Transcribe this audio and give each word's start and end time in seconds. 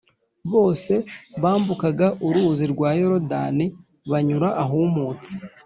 bose 0.53 0.93
bambukaga 1.41 2.07
Uruzi 2.27 2.65
rwa 2.73 2.89
Yorodani 2.99 3.65
banyura 4.11 4.47
ahumutse 4.63 5.31